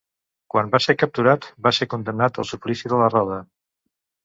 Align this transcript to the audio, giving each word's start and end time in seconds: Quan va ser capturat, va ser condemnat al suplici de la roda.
Quan 0.53 0.71
va 0.75 0.79
ser 0.85 0.95
capturat, 1.01 1.45
va 1.67 1.73
ser 1.79 1.89
condemnat 1.95 2.41
al 2.45 2.49
suplici 2.55 2.95
de 2.97 3.05
la 3.05 3.13
roda. 3.17 3.41